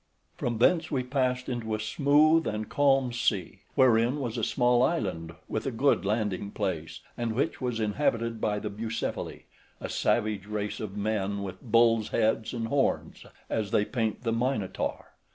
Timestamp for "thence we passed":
0.57-1.47